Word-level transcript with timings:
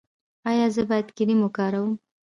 ایا 0.49 0.65
زه 0.75 0.81
باید 0.89 1.07
کریم 1.17 1.39
وکاروم؟ 1.43 1.91